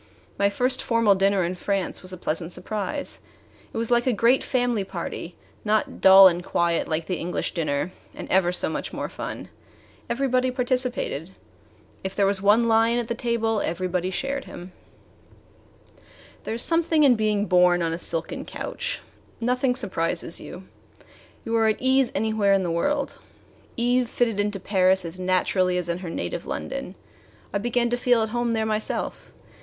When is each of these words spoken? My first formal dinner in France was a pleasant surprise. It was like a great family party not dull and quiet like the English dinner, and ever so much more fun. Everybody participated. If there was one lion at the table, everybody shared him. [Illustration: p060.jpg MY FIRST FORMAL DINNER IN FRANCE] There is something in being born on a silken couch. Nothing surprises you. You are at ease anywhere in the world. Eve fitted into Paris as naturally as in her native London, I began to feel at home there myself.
My 0.39 0.49
first 0.49 0.81
formal 0.81 1.13
dinner 1.13 1.43
in 1.43 1.53
France 1.53 2.01
was 2.01 2.11
a 2.11 2.17
pleasant 2.17 2.53
surprise. 2.53 3.19
It 3.71 3.77
was 3.77 3.91
like 3.91 4.07
a 4.07 4.13
great 4.13 4.41
family 4.43 4.83
party 4.83 5.35
not 5.63 6.01
dull 6.01 6.27
and 6.27 6.43
quiet 6.43 6.87
like 6.87 7.05
the 7.05 7.17
English 7.19 7.53
dinner, 7.53 7.91
and 8.15 8.27
ever 8.31 8.51
so 8.51 8.67
much 8.67 8.91
more 8.91 9.09
fun. 9.09 9.49
Everybody 10.09 10.49
participated. 10.49 11.29
If 12.03 12.15
there 12.15 12.25
was 12.25 12.41
one 12.41 12.67
lion 12.67 12.97
at 12.97 13.09
the 13.09 13.13
table, 13.13 13.61
everybody 13.61 14.09
shared 14.09 14.45
him. 14.45 14.71
[Illustration: 15.85 15.93
p060.jpg 15.93 15.93
MY 15.93 15.93
FIRST 15.93 15.99
FORMAL 15.99 15.99
DINNER 16.17 16.33
IN 16.33 16.43
FRANCE] 16.43 16.45
There 16.45 16.55
is 16.55 16.63
something 16.63 17.03
in 17.03 17.15
being 17.15 17.45
born 17.45 17.81
on 17.83 17.93
a 17.93 17.97
silken 17.99 18.43
couch. 18.45 19.01
Nothing 19.39 19.75
surprises 19.75 20.39
you. 20.39 20.63
You 21.45 21.55
are 21.57 21.67
at 21.67 21.79
ease 21.79 22.11
anywhere 22.15 22.53
in 22.53 22.63
the 22.63 22.71
world. 22.71 23.19
Eve 23.77 24.09
fitted 24.09 24.39
into 24.39 24.59
Paris 24.59 25.05
as 25.05 25.19
naturally 25.19 25.77
as 25.77 25.87
in 25.87 25.99
her 25.99 26.09
native 26.09 26.47
London, 26.47 26.95
I 27.53 27.59
began 27.59 27.91
to 27.91 27.97
feel 27.97 28.23
at 28.23 28.29
home 28.29 28.53
there 28.53 28.65
myself. 28.65 29.31